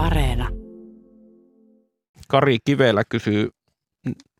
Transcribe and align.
Areena. 0.00 0.48
Kari 2.28 2.58
Kivelä 2.64 3.02
kysyy 3.08 3.48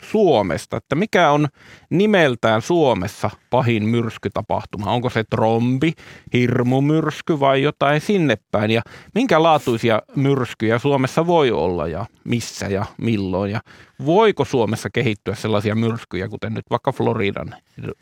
Suomesta, 0.03 0.77
että 0.77 0.95
mikä 0.95 1.31
on 1.31 1.49
nimeltään 1.91 2.63
Suomessa 2.63 3.31
pahin 3.51 3.89
myrskytapahtuma? 3.89 4.91
Onko 4.93 5.11
se 5.11 5.25
trombi, 5.31 5.93
hirmumyrsky 6.33 7.41
vai 7.41 7.63
jotain 7.63 8.01
sinne 8.01 8.37
päin? 8.51 8.71
Ja 8.71 8.83
minkä 9.15 9.43
laatuisia 9.43 10.03
myrskyjä 10.17 10.79
Suomessa 10.79 11.27
voi 11.27 11.51
olla 11.51 11.89
ja 11.89 12.07
missä 12.25 12.67
ja 12.67 12.85
milloin? 12.99 13.51
Ja 13.51 13.61
voiko 14.07 14.45
Suomessa 14.45 14.91
kehittyä 14.91 15.35
sellaisia 15.35 15.75
myrskyjä, 15.75 16.29
kuten 16.29 16.55
nyt 16.55 16.65
vaikka 16.71 16.93
Floridan 16.93 17.55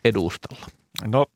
edustalla? 0.04 0.66
No, 1.06 1.26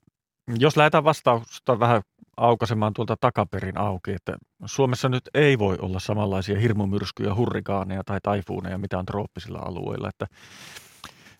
jos 0.58 0.76
lähdetään 0.76 1.04
vastausta 1.04 1.80
vähän 1.80 2.02
aukaisemaan 2.36 2.92
tuolta 2.92 3.16
takaperin 3.20 3.78
auki, 3.78 4.12
että 4.12 4.36
Suomessa 4.64 5.08
nyt 5.08 5.30
ei 5.34 5.58
voi 5.58 5.78
olla 5.80 6.00
samanlaisia 6.00 6.60
hirmumyrskyjä, 6.60 7.34
hurrikaaneja 7.34 8.04
tai 8.04 8.18
taifuuneja, 8.22 8.78
mitä 8.78 8.98
on 8.98 9.06
trooppisilla 9.06 9.58
alueilla, 9.58 10.08
että 10.08 10.26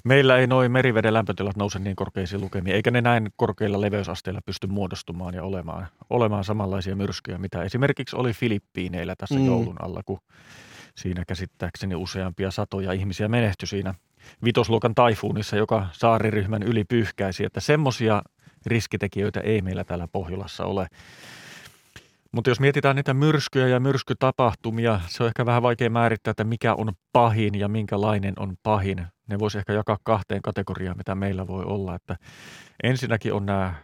meillä 0.05 0.39
ei 0.39 0.47
noin 0.47 0.73
meriveden 0.73 1.15
lämpötilat 1.15 1.57
nouse 1.57 1.79
niin 1.79 1.97
korkeisiin 1.97 2.41
lukemiin, 2.41 2.77
eikä 2.77 2.91
ne 2.91 3.01
näin 3.01 3.31
korkeilla 3.37 3.81
leveysasteilla 3.81 4.41
pysty 4.47 4.67
muodostumaan 4.67 5.35
ja 5.35 5.43
olemaan, 5.43 5.87
olemaan 6.11 6.45
samanlaisia 6.45 6.97
myrskyjä, 6.97 7.39
mitä 7.39 7.63
esimerkiksi 7.63 8.17
oli 8.17 8.33
Filippiineillä 8.33 9.15
tässä 9.19 9.39
mm. 9.39 9.47
joulun 9.47 9.77
alla, 9.83 10.03
kun 10.07 10.19
siinä 10.97 11.25
käsittääkseni 11.25 11.95
useampia 11.95 12.51
satoja 12.51 12.93
ihmisiä 12.93 13.29
menehtyi 13.29 13.69
siinä 13.69 13.95
vitosluokan 14.45 14.95
taifuunissa, 14.95 15.57
joka 15.57 15.87
saariryhmän 15.93 16.63
yli 16.63 16.85
pyyhkäisi, 16.85 17.45
että 17.45 17.61
semmoisia 17.61 18.23
riskitekijöitä 18.67 19.41
ei 19.41 19.63
meillä 19.63 19.85
täällä 19.85 20.09
Pohjolassa 20.13 20.65
ole. 20.65 20.87
Mutta 22.33 22.51
jos 22.51 22.61
mietitään 22.61 22.97
niitä 22.97 23.15
myrskyjä 23.15 23.69
ja 23.69 23.81
myrskytapahtumia, 23.81 25.01
se 25.09 25.23
on 25.23 25.27
ehkä 25.27 25.47
vähän 25.47 25.63
vaikea 25.63 25.91
määrittää, 25.91 26.31
että 26.31 26.45
mikä 26.45 26.75
on 26.75 26.93
pahin 27.13 27.55
ja 27.59 27.69
minkälainen 27.69 28.35
on 28.39 28.57
pahin. 28.63 29.07
Ne 29.27 29.39
voisi 29.39 29.59
ehkä 29.59 29.73
jakaa 29.73 29.99
kahteen 30.03 30.43
kategoriaan, 30.43 30.97
mitä 30.97 31.15
meillä 31.15 31.47
voi 31.47 31.65
olla. 31.65 31.95
Että 31.95 32.17
ensinnäkin 32.83 33.33
on 33.33 33.47
nämä 33.47 33.75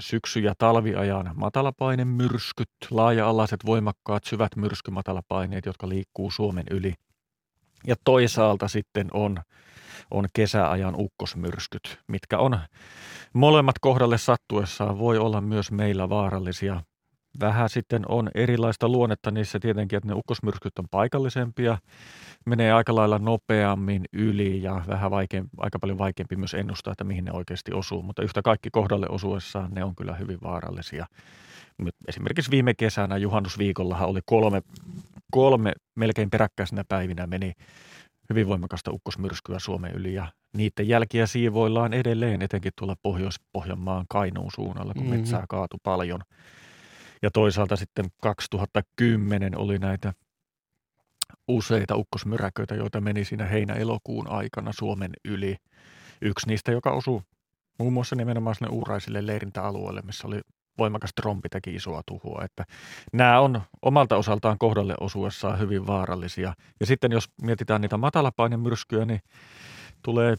syksy- 0.00 0.40
ja 0.40 0.54
talviajan 0.58 1.30
matalapainemyrskyt, 1.34 2.70
laaja-alaiset, 2.90 3.66
voimakkaat, 3.66 4.24
syvät 4.24 4.56
myrskymatalapaineet, 4.56 5.66
jotka 5.66 5.88
liikkuu 5.88 6.30
Suomen 6.30 6.64
yli. 6.70 6.94
Ja 7.86 7.96
toisaalta 8.04 8.68
sitten 8.68 9.08
on 9.12 9.38
on 10.10 10.26
kesäajan 10.32 10.94
ukkosmyrskyt, 10.98 11.98
mitkä 12.08 12.38
on 12.38 12.58
molemmat 13.32 13.78
kohdalle 13.80 14.18
sattuessaan 14.18 14.98
voi 14.98 15.18
olla 15.18 15.40
myös 15.40 15.72
meillä 15.72 16.08
vaarallisia. 16.08 16.82
Vähän 17.40 17.68
sitten 17.68 18.02
on 18.08 18.30
erilaista 18.34 18.88
luonnetta 18.88 19.30
niissä 19.30 19.60
tietenkin, 19.60 19.96
että 19.96 20.08
ne 20.08 20.14
ukkosmyrskyt 20.14 20.78
on 20.78 20.88
paikallisempia, 20.90 21.78
menee 22.46 22.72
aika 22.72 22.94
lailla 22.94 23.18
nopeammin 23.18 24.04
yli 24.12 24.62
ja 24.62 24.84
vähän 24.88 25.10
vaikeampi, 25.10 25.50
aika 25.58 25.78
paljon 25.78 25.98
vaikeampi 25.98 26.36
myös 26.36 26.54
ennustaa, 26.54 26.92
että 26.92 27.04
mihin 27.04 27.24
ne 27.24 27.32
oikeasti 27.32 27.72
osuu. 27.72 28.02
Mutta 28.02 28.22
yhtä 28.22 28.42
kaikki 28.42 28.68
kohdalle 28.72 29.06
osuessaan 29.08 29.70
ne 29.70 29.84
on 29.84 29.94
kyllä 29.96 30.14
hyvin 30.14 30.38
vaarallisia. 30.42 31.06
Esimerkiksi 32.08 32.50
viime 32.50 32.74
kesänä 32.74 33.16
juhannusviikollahan 33.16 34.08
oli 34.08 34.20
kolme, 34.26 34.62
kolme 35.30 35.72
melkein 35.94 36.30
peräkkäisenä 36.30 36.84
päivinä 36.88 37.26
meni 37.26 37.52
hyvin 38.30 38.48
voimakasta 38.48 38.90
ukkosmyrskyä 38.90 39.58
Suomen 39.58 39.92
yli 39.92 40.14
ja 40.14 40.32
niiden 40.56 40.88
jälkiä 40.88 41.26
siivoillaan 41.26 41.94
edelleen, 41.94 42.42
etenkin 42.42 42.72
tuolla 42.78 42.96
Pohjois-Pohjanmaan 43.02 44.06
Kainuun 44.08 44.52
suunnalla, 44.54 44.94
kun 44.94 45.02
mm-hmm. 45.02 45.16
metsää 45.16 45.44
kaatu 45.48 45.76
paljon. 45.82 46.20
Ja 47.22 47.30
toisaalta 47.30 47.76
sitten 47.76 48.04
2010 48.22 49.58
oli 49.58 49.78
näitä 49.78 50.12
useita 51.48 51.96
ukkosmyräköitä, 51.96 52.74
joita 52.74 53.00
meni 53.00 53.24
siinä 53.24 53.46
heinä-elokuun 53.46 54.30
aikana 54.30 54.72
Suomen 54.72 55.10
yli. 55.24 55.56
Yksi 56.22 56.48
niistä, 56.48 56.72
joka 56.72 56.90
osui 56.90 57.20
muun 57.78 57.92
muassa 57.92 58.16
nimenomaan 58.16 58.56
sinne 58.56 58.70
uuraisille 58.70 59.26
leirintäalueelle, 59.26 60.02
missä 60.02 60.26
oli 60.26 60.40
voimakas 60.78 61.10
trompi 61.14 61.48
teki 61.48 61.74
isoa 61.74 62.02
tuhoa. 62.06 62.44
Että 62.44 62.64
nämä 63.12 63.40
on 63.40 63.62
omalta 63.82 64.16
osaltaan 64.16 64.58
kohdalle 64.58 64.94
osuessaan 65.00 65.58
hyvin 65.58 65.86
vaarallisia. 65.86 66.54
Ja 66.80 66.86
sitten 66.86 67.12
jos 67.12 67.30
mietitään 67.42 67.80
niitä 67.80 67.96
matalapainemyrskyjä, 67.96 69.04
niin 69.04 69.20
tulee 70.02 70.34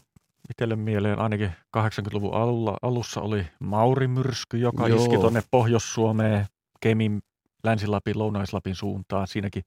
itselle 0.50 0.76
mieleen 0.76 1.18
ainakin 1.18 1.52
80-luvun 1.76 2.34
alulla, 2.34 2.76
alussa 2.82 3.20
oli 3.20 3.46
Maurimyrsky, 3.58 4.58
joka 4.58 4.88
Joo. 4.88 5.02
iski 5.02 5.18
tuonne 5.18 5.42
Pohjois-Suomeen, 5.50 6.46
Kemin, 6.80 7.22
Länsi-Lapin, 7.64 8.18
Lounais-Lapin 8.18 8.74
suuntaan. 8.74 9.26
Siinäkin 9.26 9.62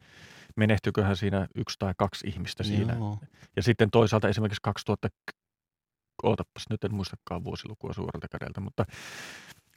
menehtyköhän 0.56 1.18
siinä 1.18 1.48
yksi 1.56 1.80
tai 1.80 1.94
kaksi 1.98 2.28
ihmistä 2.28 2.64
siinä. 2.64 2.94
Joo. 2.94 3.18
Ja 3.56 3.64
sitten 3.64 3.92
toisaalta 3.92 4.30
esimerkiksi 4.30 4.62
2000, 4.62 5.08
ootapas 6.24 6.66
nyt 6.70 6.84
en 6.84 6.96
muistakaan 6.96 7.44
vuosilukua 7.44 7.94
suoralta 7.94 8.28
kädeltä, 8.28 8.62
mutta 8.62 8.86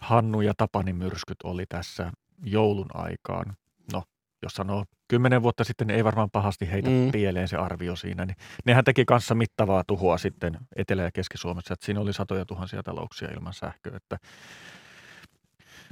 Hannu 0.04 0.40
ja 0.40 0.52
Tapani 0.56 0.92
myrskyt 0.92 1.36
oli 1.44 1.64
tässä 1.68 2.12
joulun 2.42 2.88
aikaan. 2.94 3.56
No, 3.92 4.02
jos 4.42 4.52
sanoo 4.52 4.84
kymmenen 5.08 5.42
vuotta 5.42 5.64
sitten, 5.64 5.86
niin 5.86 5.96
ei 5.96 6.04
varmaan 6.04 6.30
pahasti 6.30 6.70
heitä 6.70 6.90
mm. 6.90 7.12
pieleen 7.12 7.48
se 7.48 7.56
arvio 7.56 7.96
siinä. 7.96 8.24
Niin 8.24 8.36
nehän 8.64 8.84
teki 8.84 9.04
kanssa 9.04 9.34
mittavaa 9.34 9.84
tuhoa 9.86 10.18
sitten 10.18 10.58
Etelä- 10.76 11.02
ja 11.02 11.10
Keski-Suomessa. 11.12 11.74
Että 11.74 11.86
siinä 11.86 12.00
oli 12.00 12.12
satoja 12.12 12.44
tuhansia 12.44 12.82
talouksia 12.82 13.28
ilman 13.28 13.54
sähköä. 13.54 13.96
Että 13.96 14.18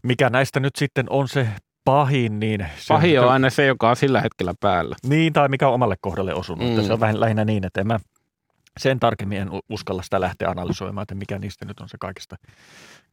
mikä 0.02 0.30
näistä 0.30 0.60
nyt 0.60 0.76
sitten 0.76 1.06
on 1.10 1.28
se 1.28 1.48
pahin, 1.84 2.40
niin... 2.40 2.66
Se 2.76 2.88
pahin 2.88 3.20
on, 3.20 3.26
on 3.26 3.32
aina 3.32 3.50
se, 3.50 3.66
joka 3.66 3.90
on 3.90 3.96
sillä 3.96 4.20
hetkellä 4.20 4.54
päällä. 4.60 4.96
Niin, 5.06 5.32
tai 5.32 5.48
mikä 5.48 5.68
on 5.68 5.74
omalle 5.74 5.96
kohdalle 6.00 6.34
osunut. 6.34 6.64
Mm. 6.64 6.70
Että 6.70 6.82
se 6.82 6.92
on 6.92 7.00
vähän 7.00 7.20
lähinnä 7.20 7.44
niin, 7.44 7.66
että 7.66 7.80
en 7.80 7.86
mä 7.86 8.00
sen 8.80 9.00
tarkemmin 9.00 9.38
en 9.38 9.48
uskalla 9.68 10.02
sitä 10.02 10.20
lähteä 10.20 10.48
analysoimaan, 10.48 11.02
että 11.02 11.14
mikä 11.14 11.38
niistä 11.38 11.64
nyt 11.64 11.80
on 11.80 11.88
se 11.88 11.96
kaikista, 12.00 12.36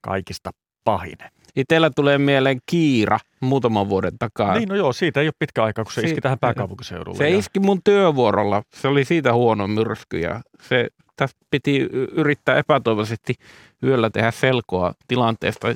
kaikista 0.01 0.51
pahin. 0.83 1.17
Itellä 1.55 1.89
tulee 1.89 2.17
mieleen 2.17 2.59
Kiira 2.65 3.19
muutaman 3.39 3.89
vuoden 3.89 4.17
takaa. 4.19 4.55
Niin, 4.55 4.69
no 4.69 4.75
joo, 4.75 4.93
siitä 4.93 5.21
ei 5.21 5.27
ole 5.27 5.33
pitkä 5.39 5.63
aika, 5.63 5.83
kun 5.83 5.93
se 5.93 6.01
si- 6.01 6.07
iski 6.07 6.21
tähän 6.21 6.39
pääkaupunkiseudulle. 6.39 7.17
Se 7.17 7.29
ja... 7.29 7.37
iski 7.37 7.59
mun 7.59 7.83
työvuorolla. 7.83 8.63
Se 8.73 8.87
oli 8.87 9.05
siitä 9.05 9.33
huono 9.33 9.67
myrsky 9.67 10.19
ja 10.19 10.41
se, 10.61 10.87
tässä 11.15 11.37
piti 11.51 11.77
yrittää 12.11 12.57
epätoivoisesti 12.57 13.35
yöllä 13.83 14.09
tehdä 14.09 14.31
selkoa 14.31 14.93
tilanteesta, 15.07 15.67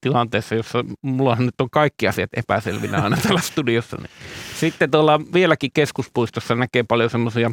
tilanteessa, 0.00 0.54
jossa 0.54 0.84
mulla 1.02 1.36
nyt 1.36 1.60
on 1.60 1.70
kaikki 1.70 2.08
asiat 2.08 2.30
epäselvinä 2.36 3.02
aina 3.02 3.16
tällä 3.16 3.40
studiossa. 3.40 3.96
Sitten 4.54 4.90
tuolla 4.90 5.20
vieläkin 5.34 5.70
keskuspuistossa 5.74 6.54
näkee 6.54 6.82
paljon 6.82 7.10
semmoisia 7.10 7.50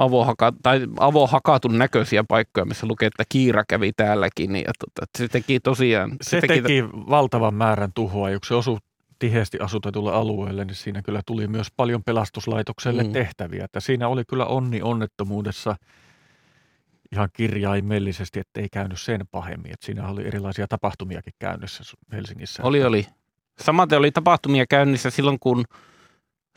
avohaka, 0.00 0.52
tai 0.62 0.86
avohakatun 0.98 1.78
näköisiä 1.78 2.24
paikkoja, 2.28 2.64
missä 2.64 2.86
lukee, 2.86 3.06
että 3.06 3.24
Kiira 3.28 3.64
kävi 3.68 3.92
täälläkin. 3.92 4.52
Niin, 4.52 4.64
tota, 4.78 5.06
se 5.18 5.28
teki 5.28 5.60
tosiaan... 5.60 6.10
Se, 6.22 6.30
se 6.30 6.40
teki, 6.40 6.62
teki 6.62 6.84
valtavan 6.92 7.54
määrän 7.54 7.92
tuhoa, 7.94 8.28
kun 8.28 8.38
se 8.44 8.54
osui 8.54 8.78
tiheästi 9.18 9.58
asutetulle 9.58 10.12
alueelle, 10.12 10.64
niin 10.64 10.74
siinä 10.74 11.02
kyllä 11.02 11.20
tuli 11.26 11.46
myös 11.46 11.66
paljon 11.76 12.04
pelastuslaitokselle 12.04 13.04
mm. 13.04 13.12
tehtäviä. 13.12 13.64
Että 13.64 13.80
siinä 13.80 14.08
oli 14.08 14.22
kyllä 14.28 14.46
onni 14.46 14.82
onnettomuudessa 14.82 15.76
ihan 17.12 17.28
kirjaimellisesti, 17.32 18.40
että 18.40 18.60
ei 18.60 18.68
käynyt 18.72 19.00
sen 19.00 19.20
pahemmin. 19.30 19.72
Että 19.72 19.86
siinä 19.86 20.08
oli 20.08 20.26
erilaisia 20.26 20.68
tapahtumiakin 20.68 21.34
käynnissä 21.38 21.84
Helsingissä. 22.12 22.62
Oli, 22.62 22.84
oli. 22.84 23.06
Samaten 23.60 23.98
oli 23.98 24.10
tapahtumia 24.10 24.66
käynnissä 24.66 25.10
silloin, 25.10 25.38
kun– 25.40 25.64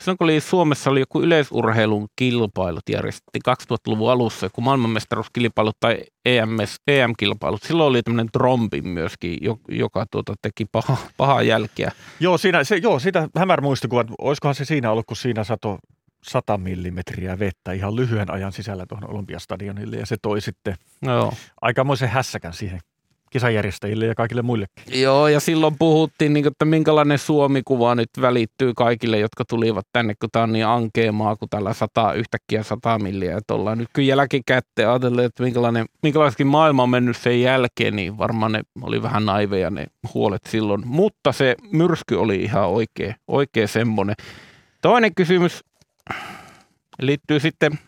Silloin 0.04 0.18
kun 0.18 0.24
oli 0.24 0.40
Suomessa 0.40 0.90
oli 0.90 1.00
joku 1.00 1.22
yleisurheilun 1.22 2.08
kilpailut 2.16 2.82
järjestettiin 2.90 3.42
2000-luvun 3.48 4.10
alussa, 4.10 4.50
kun 4.50 4.64
maailmanmestaruuskilpailut 4.64 5.76
tai 5.80 6.04
EMS, 6.24 6.76
EM-kilpailut, 6.88 7.62
silloin 7.62 7.90
oli 7.90 8.02
tämmöinen 8.02 8.32
trombi 8.32 8.82
myöskin, 8.82 9.38
joka 9.68 10.06
tuota, 10.10 10.34
teki 10.42 10.64
paha, 10.72 10.96
pahaa 11.16 11.42
jälkeä. 11.42 11.92
Joo, 12.20 12.38
siinä, 12.38 12.64
se, 12.64 12.76
joo, 12.76 12.98
siitä 12.98 13.28
hämär 13.36 13.60
muistikuva, 13.60 14.04
olisikohan 14.18 14.54
se 14.54 14.64
siinä 14.64 14.90
ollut, 14.90 15.06
kun 15.06 15.16
siinä 15.16 15.44
sato 15.44 15.78
100 16.22 16.58
millimetriä 16.58 17.38
vettä 17.38 17.72
ihan 17.72 17.96
lyhyen 17.96 18.30
ajan 18.30 18.52
sisällä 18.52 18.86
tuohon 18.86 19.10
Olympiastadionille 19.10 19.96
ja 19.96 20.06
se 20.06 20.16
toi 20.22 20.40
sitten 20.40 20.74
no. 21.00 21.32
aikamoisen 21.60 22.08
hässäkän 22.08 22.52
siihen 22.52 22.80
kisajärjestäjille 23.30 24.06
ja 24.06 24.14
kaikille 24.14 24.42
muillekin. 24.42 25.00
Joo, 25.02 25.28
ja 25.28 25.40
silloin 25.40 25.78
puhuttiin, 25.78 26.32
niin, 26.32 26.46
että 26.46 26.64
minkälainen 26.64 27.18
Suomi-kuva 27.18 27.94
nyt 27.94 28.10
välittyy 28.20 28.72
kaikille, 28.76 29.18
jotka 29.18 29.44
tulivat 29.44 29.86
tänne, 29.92 30.14
kun 30.20 30.28
tämä 30.32 30.42
on 30.42 30.52
niin 30.52 30.66
ankeemaa, 30.66 31.36
kun 31.36 31.48
täällä 31.48 31.72
sataa 31.72 32.12
yhtäkkiä 32.12 32.62
sata 32.62 32.98
milliä. 32.98 33.36
Että 33.36 33.54
ollaan 33.54 33.78
nyt 33.78 33.88
kyllä 33.92 34.08
jälkikäteen 34.08 34.88
ajatelleet, 34.88 35.26
että 35.26 35.42
minkälainen, 35.42 35.86
minkälaiskin 36.02 36.46
maailma 36.46 36.82
on 36.82 36.90
mennyt 36.90 37.16
sen 37.16 37.40
jälkeen, 37.40 37.96
niin 37.96 38.18
varmaan 38.18 38.52
ne 38.52 38.62
oli 38.82 39.02
vähän 39.02 39.26
naiveja 39.26 39.70
ne 39.70 39.86
huolet 40.14 40.42
silloin. 40.48 40.86
Mutta 40.86 41.32
se 41.32 41.56
myrsky 41.72 42.14
oli 42.14 42.42
ihan 42.42 42.68
oikea, 42.68 43.14
oikea 43.28 43.68
semmoinen. 43.68 44.16
Toinen 44.82 45.14
kysymys 45.14 45.64
liittyy 47.02 47.40
sitten 47.40 47.78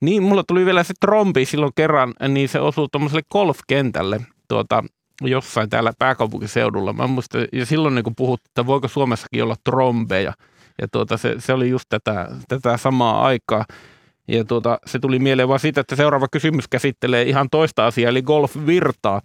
niin, 0.00 0.22
mulla 0.22 0.44
tuli 0.44 0.66
vielä 0.66 0.82
se 0.82 0.94
trombi 1.00 1.44
silloin 1.44 1.72
kerran, 1.74 2.14
niin 2.28 2.48
se 2.48 2.60
osui 2.60 2.88
tuommoiselle 2.92 3.22
golfkentälle 3.30 4.20
tuota, 4.52 4.84
jossain 5.20 5.70
täällä 5.70 5.92
pääkaupunkiseudulla. 5.98 6.92
Mä 6.92 7.06
muistan, 7.06 7.46
ja 7.52 7.66
silloin 7.66 7.94
niin 7.94 8.16
puhuttiin, 8.16 8.50
että 8.50 8.66
voiko 8.66 8.88
Suomessakin 8.88 9.42
olla 9.42 9.56
trombeja. 9.64 10.32
Ja 10.80 10.88
tuota, 10.92 11.16
se, 11.16 11.34
se 11.38 11.52
oli 11.52 11.70
just 11.70 11.84
tätä, 11.88 12.28
tätä 12.48 12.76
samaa 12.76 13.22
aikaa. 13.22 13.64
Ja 14.28 14.44
tuota, 14.44 14.78
se 14.86 14.98
tuli 14.98 15.18
mieleen 15.18 15.48
vaan 15.48 15.60
siitä, 15.60 15.80
että 15.80 15.96
seuraava 15.96 16.26
kysymys 16.32 16.68
käsittelee 16.68 17.22
ihan 17.22 17.48
toista 17.50 17.86
asiaa, 17.86 18.08
eli 18.08 18.22
golf-virtaa. 18.22 19.20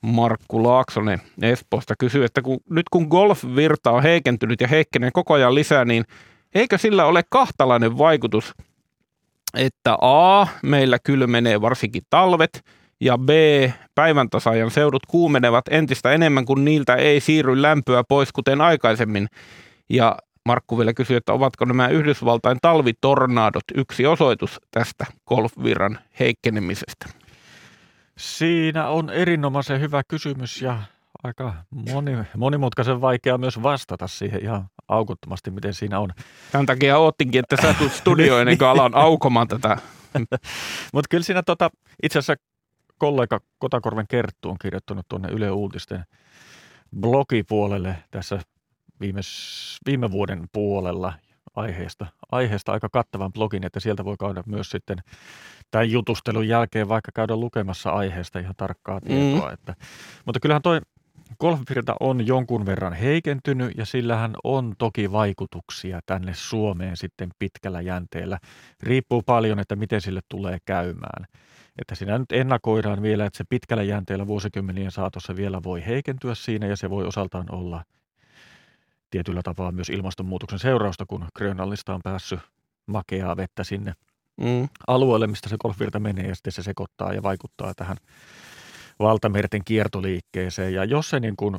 Markku 0.00 0.62
Laaksonen 0.62 1.20
Espoosta 1.42 1.94
kysyy, 1.98 2.24
että 2.24 2.42
kun, 2.42 2.58
nyt 2.70 2.88
kun 2.90 3.06
golf-virta 3.10 3.90
on 3.90 4.02
heikentynyt 4.02 4.60
ja 4.60 4.68
heikkenee 4.68 5.10
koko 5.12 5.34
ajan 5.34 5.54
lisää, 5.54 5.84
niin 5.84 6.04
eikö 6.54 6.78
sillä 6.78 7.04
ole 7.04 7.22
kahtalainen 7.30 7.98
vaikutus, 7.98 8.54
että 9.54 9.98
A, 10.00 10.46
meillä 10.62 10.98
kylmenee 10.98 11.60
varsinkin 11.60 12.02
talvet, 12.10 12.64
ja 13.00 13.18
B, 13.18 13.30
päivän 13.94 14.30
tasaajan 14.30 14.70
seudut 14.70 15.06
kuumenevat 15.06 15.64
entistä 15.70 16.12
enemmän, 16.12 16.44
kun 16.44 16.64
niiltä 16.64 16.94
ei 16.94 17.20
siirry 17.20 17.62
lämpöä 17.62 18.02
pois, 18.08 18.32
kuten 18.32 18.60
aikaisemmin. 18.60 19.26
Ja 19.90 20.16
Markku 20.46 20.78
vielä 20.78 20.92
kysyy, 20.92 21.16
että 21.16 21.32
ovatko 21.32 21.64
nämä 21.64 21.88
Yhdysvaltain 21.88 22.58
talvitornaadot 22.62 23.64
yksi 23.74 24.06
osoitus 24.06 24.60
tästä 24.70 25.06
golfvirran 25.26 25.98
heikkenemisestä? 26.20 27.06
Siinä 28.18 28.88
on 28.88 29.10
erinomaisen 29.10 29.80
hyvä 29.80 30.02
kysymys 30.08 30.62
ja 30.62 30.78
aika 31.24 31.54
moni, 31.92 32.12
monimutkaisen 32.36 33.00
vaikea 33.00 33.38
myös 33.38 33.62
vastata 33.62 34.06
siihen 34.06 34.42
ihan 34.42 34.64
aukottomasti, 34.88 35.50
miten 35.50 35.74
siinä 35.74 35.98
on. 35.98 36.10
Tämän 36.52 36.66
takia 36.66 36.98
oottinkin, 36.98 37.38
että 37.38 37.56
sä 37.62 37.74
tulet 37.74 37.92
studioon 37.92 38.40
ennen 38.40 38.58
kuin 38.58 38.68
alan 38.78 38.94
aukomaan 38.94 39.48
tätä. 39.48 39.76
Mutta 40.92 41.08
kyllä 41.10 41.24
siinä 41.24 41.42
tota, 41.42 41.70
itse 42.02 42.18
asiassa 42.18 42.44
kollega 43.00 43.40
Kotakorven 43.58 44.06
Kerttu 44.08 44.50
on 44.50 44.56
kirjoittanut 44.62 45.06
tuonne 45.08 45.28
Yle 45.28 45.50
Uutisten 45.50 46.04
blogipuolelle 47.00 47.96
tässä 48.10 48.40
viime, 49.00 49.20
viime 49.86 50.10
vuoden 50.10 50.48
puolella 50.52 51.12
aiheesta, 51.54 52.06
aiheesta 52.32 52.72
aika 52.72 52.88
kattavan 52.88 53.32
blogin, 53.32 53.66
että 53.66 53.80
sieltä 53.80 54.04
voi 54.04 54.16
käydä 54.20 54.42
myös 54.46 54.70
sitten 54.70 54.98
tämän 55.70 55.90
jutustelun 55.90 56.48
jälkeen 56.48 56.88
vaikka 56.88 57.12
käydä 57.14 57.36
lukemassa 57.36 57.90
aiheesta 57.90 58.38
ihan 58.38 58.54
tarkkaa 58.56 59.00
tietoa. 59.00 59.48
Mm. 59.48 59.54
Että, 59.54 59.74
mutta 60.26 60.40
kyllähän 60.40 60.62
toi 60.62 60.80
golfvirta 61.40 61.96
on 62.00 62.26
jonkun 62.26 62.66
verran 62.66 62.92
heikentynyt 62.92 63.72
ja 63.76 63.84
sillähän 63.86 64.34
on 64.44 64.74
toki 64.78 65.12
vaikutuksia 65.12 66.00
tänne 66.06 66.32
Suomeen 66.34 66.96
sitten 66.96 67.30
pitkällä 67.38 67.80
jänteellä. 67.80 68.38
Riippuu 68.82 69.22
paljon, 69.22 69.58
että 69.58 69.76
miten 69.76 70.00
sille 70.00 70.20
tulee 70.28 70.58
käymään. 70.64 71.26
Että 71.78 71.94
siinä 71.94 72.18
nyt 72.18 72.32
ennakoidaan 72.32 73.02
vielä, 73.02 73.26
että 73.26 73.36
se 73.36 73.44
pitkällä 73.48 73.82
jänteellä 73.82 74.26
vuosikymmenien 74.26 74.90
saatossa 74.90 75.36
vielä 75.36 75.62
voi 75.62 75.86
heikentyä 75.86 76.34
siinä 76.34 76.66
ja 76.66 76.76
se 76.76 76.90
voi 76.90 77.06
osaltaan 77.06 77.54
olla 77.54 77.84
tietyllä 79.10 79.42
tapaa 79.42 79.72
myös 79.72 79.88
ilmastonmuutoksen 79.88 80.58
seurausta, 80.58 81.06
kun 81.06 81.26
Grönlannista 81.36 81.94
on 81.94 82.00
päässyt 82.04 82.40
makeaa 82.86 83.36
vettä 83.36 83.64
sinne 83.64 83.92
mm. 84.40 84.68
alueelle, 84.86 85.26
mistä 85.26 85.48
se 85.48 85.56
golfvirta 85.58 86.00
menee 86.00 86.28
ja 86.28 86.34
sitten 86.34 86.52
se 86.52 86.62
sekoittaa 86.62 87.12
ja 87.12 87.22
vaikuttaa 87.22 87.74
tähän 87.74 87.96
valtamerten 88.98 89.64
kiertoliikkeeseen. 89.64 90.74
Ja 90.74 90.84
jos 90.84 91.10
se 91.10 91.20
niin 91.20 91.36
kuin 91.36 91.56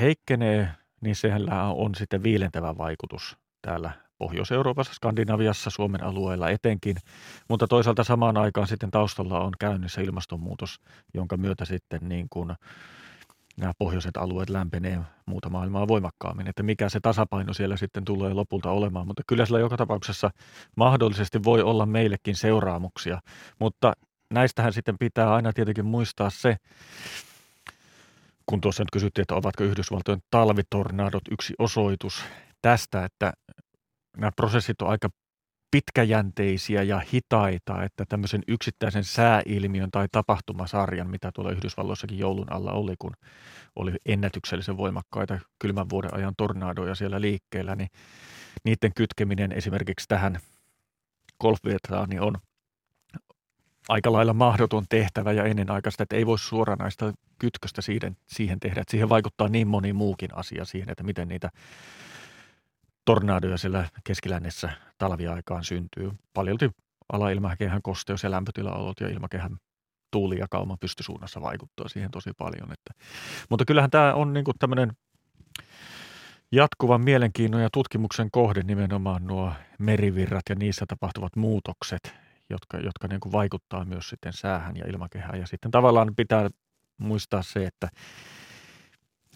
heikkenee, 0.00 0.68
niin 1.00 1.16
sehän 1.16 1.42
on 1.74 1.94
sitten 1.94 2.22
viilentävä 2.22 2.78
vaikutus 2.78 3.36
täällä 3.62 3.90
Pohjois-Euroopassa, 4.22 4.94
Skandinaviassa, 4.94 5.70
Suomen 5.70 6.04
alueella 6.04 6.50
etenkin, 6.50 6.96
mutta 7.48 7.68
toisaalta 7.68 8.04
samaan 8.04 8.36
aikaan 8.36 8.66
sitten 8.66 8.90
taustalla 8.90 9.40
on 9.40 9.52
käynnissä 9.58 10.00
ilmastonmuutos, 10.00 10.80
jonka 11.14 11.36
myötä 11.36 11.64
sitten 11.64 12.00
niin 12.08 12.26
kuin 12.30 12.52
nämä 13.56 13.72
pohjoiset 13.78 14.16
alueet 14.16 14.50
lämpenee 14.50 15.00
muuta 15.26 15.50
maailmaa 15.50 15.88
voimakkaammin, 15.88 16.48
että 16.48 16.62
mikä 16.62 16.88
se 16.88 17.00
tasapaino 17.00 17.52
siellä 17.52 17.76
sitten 17.76 18.04
tulee 18.04 18.34
lopulta 18.34 18.70
olemaan, 18.70 19.06
mutta 19.06 19.22
kyllä 19.26 19.46
sillä 19.46 19.60
joka 19.60 19.76
tapauksessa 19.76 20.30
mahdollisesti 20.76 21.44
voi 21.44 21.62
olla 21.62 21.86
meillekin 21.86 22.36
seuraamuksia, 22.36 23.20
mutta 23.58 23.92
näistähän 24.30 24.72
sitten 24.72 24.98
pitää 24.98 25.34
aina 25.34 25.52
tietenkin 25.52 25.86
muistaa 25.86 26.30
se, 26.30 26.56
kun 28.46 28.60
tuossa 28.60 28.82
nyt 28.82 28.90
kysyttiin, 28.92 29.22
että 29.22 29.34
ovatko 29.34 29.64
Yhdysvaltojen 29.64 30.22
talvitornadot 30.30 31.22
yksi 31.30 31.54
osoitus 31.58 32.24
tästä, 32.62 33.04
että 33.04 33.32
nämä 34.16 34.32
prosessit 34.36 34.82
on 34.82 34.88
aika 34.88 35.08
pitkäjänteisiä 35.70 36.82
ja 36.82 37.02
hitaita, 37.12 37.82
että 37.82 38.04
tämmöisen 38.08 38.42
yksittäisen 38.48 39.04
sääilmiön 39.04 39.90
tai 39.90 40.06
tapahtumasarjan, 40.12 41.10
mitä 41.10 41.30
tuolla 41.34 41.52
Yhdysvalloissakin 41.52 42.18
joulun 42.18 42.52
alla 42.52 42.72
oli, 42.72 42.94
kun 42.98 43.12
oli 43.76 43.92
ennätyksellisen 44.06 44.76
voimakkaita 44.76 45.38
kylmän 45.58 45.90
vuoden 45.90 46.14
ajan 46.14 46.34
tornadoja 46.38 46.94
siellä 46.94 47.20
liikkeellä, 47.20 47.76
niin 47.76 47.88
niiden 48.64 48.94
kytkeminen 48.96 49.52
esimerkiksi 49.52 50.08
tähän 50.08 50.38
golfvirtaan 51.40 52.08
niin 52.08 52.20
on 52.20 52.34
aika 53.88 54.12
lailla 54.12 54.32
mahdoton 54.32 54.84
tehtävä 54.88 55.32
ja 55.32 55.44
ennenaikaista, 55.44 56.02
että 56.02 56.16
ei 56.16 56.26
voi 56.26 56.38
suoranaista 56.38 57.12
kytköstä 57.38 57.82
siihen, 57.82 58.16
siihen 58.26 58.60
tehdä. 58.60 58.80
Että 58.80 58.90
siihen 58.90 59.08
vaikuttaa 59.08 59.48
niin 59.48 59.68
moni 59.68 59.92
muukin 59.92 60.34
asia 60.34 60.64
siihen, 60.64 60.90
että 60.90 61.04
miten 61.04 61.28
niitä 61.28 61.50
tornadoja 63.04 63.58
siellä 63.58 63.88
keskilännessä 64.04 64.70
talviaikaan 64.98 65.64
syntyy. 65.64 66.10
Paljolti 66.34 66.70
alailmakehän 67.12 67.82
kosteus- 67.82 68.22
ja 68.22 68.30
lämpötilaolot 68.30 69.00
ja 69.00 69.08
ilmakehän 69.08 69.56
tuuli 70.10 70.38
ja 70.38 70.46
kauma 70.50 70.76
pystysuunnassa 70.80 71.40
vaikuttaa 71.40 71.88
siihen 71.88 72.10
tosi 72.10 72.30
paljon. 72.38 72.72
Että. 72.72 73.04
Mutta 73.50 73.64
kyllähän 73.64 73.90
tämä 73.90 74.14
on 74.14 74.32
niin 74.32 74.44
tämmöinen 74.58 74.92
jatkuvan 76.52 77.00
mielenkiinnon 77.00 77.62
ja 77.62 77.68
tutkimuksen 77.72 78.30
kohde 78.30 78.62
nimenomaan 78.62 79.26
nuo 79.26 79.52
merivirrat 79.78 80.42
ja 80.48 80.54
niissä 80.54 80.84
tapahtuvat 80.88 81.36
muutokset, 81.36 82.14
jotka, 82.50 82.76
jotka 82.78 83.08
niin 83.08 83.20
kuin 83.20 83.32
vaikuttaa 83.32 83.84
myös 83.84 84.08
sitten 84.08 84.32
säähän 84.32 84.76
ja 84.76 84.84
ilmakehään. 84.88 85.40
Ja 85.40 85.46
sitten 85.46 85.70
tavallaan 85.70 86.14
pitää 86.16 86.50
muistaa 86.98 87.42
se, 87.42 87.66
että 87.66 87.88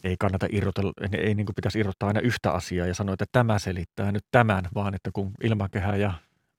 ei 0.05 0.17
kannata 0.19 0.47
irrotella, 0.51 0.93
ei 1.19 1.35
niin 1.35 1.47
kuin 1.47 1.55
pitäisi 1.55 1.79
irrottaa 1.79 2.07
aina 2.07 2.21
yhtä 2.21 2.53
asiaa 2.53 2.87
ja 2.87 2.95
sanoa, 2.95 3.13
että 3.13 3.25
tämä 3.33 3.59
selittää 3.59 4.13
nyt 4.13 4.25
tämän, 4.31 4.69
vaan 4.75 4.95
että 4.95 5.11
kun 5.13 5.33
ilmakehä 5.45 5.97
ja 5.97 6.13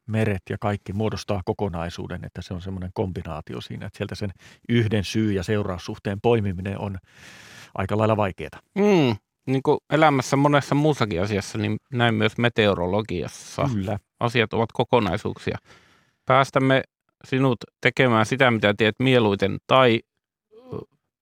meret 0.08 0.42
ja 0.50 0.58
kaikki 0.62 0.94
muodostaa 0.94 1.42
kokonaisuuden, 1.46 2.26
että 2.26 2.42
se 2.42 2.54
on 2.54 2.62
semmoinen 2.62 2.92
kombinaatio 2.94 3.62
siinä, 3.62 3.86
että 3.86 3.98
sieltä 3.98 4.16
sen 4.16 4.32
yhden 4.70 5.04
syy- 5.04 5.32
ja 5.32 5.44
seuraussuhteen 5.44 6.22
poimiminen 6.22 6.80
on 6.80 6.98
aika 7.76 7.98
lailla 7.98 8.18
vaikeaa. 8.18 8.60
Mm, 8.76 9.16
niin 9.48 9.64
kuin 9.64 9.78
elämässä 9.94 10.36
monessa 10.36 10.76
muussakin 10.76 11.22
asiassa, 11.22 11.58
niin 11.58 11.78
näin 11.94 12.16
myös 12.16 12.38
meteorologiassa. 12.38 13.70
Kyllä. 13.74 14.00
Asiat 14.20 14.54
ovat 14.54 14.72
kokonaisuuksia. 14.74 15.58
Päästämme 16.26 16.84
sinut 17.26 17.58
tekemään 17.82 18.26
sitä, 18.26 18.52
mitä 18.52 18.74
teet 18.78 18.96
mieluiten, 19.00 19.58
tai 19.68 20.02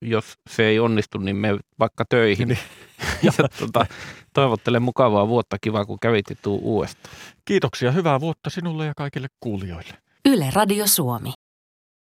jos 0.02 0.34
se 0.50 0.66
ei 0.66 0.80
onnistu, 0.80 1.18
niin 1.18 1.36
me 1.36 1.60
vaikka 1.80 2.06
töihin. 2.10 2.48
Niin. 2.48 2.60
ja 3.24 3.32
tuota, 3.60 3.86
toivottelen 4.34 4.82
mukavaa 4.82 5.28
vuotta, 5.28 5.58
kiva 5.62 5.86
kun 5.86 5.98
kävit 6.02 6.26
tuu 6.42 6.60
uudestaan. 6.64 7.16
Kiitoksia, 7.46 7.92
hyvää 7.92 8.20
vuotta 8.20 8.50
sinulle 8.50 8.86
ja 8.86 8.94
kaikille 8.98 9.28
kuulijoille. 9.40 9.94
Yle 10.26 10.50
Radio 10.54 10.88
Suomi. 10.88 11.34